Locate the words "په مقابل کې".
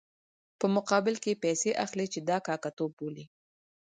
0.59-1.31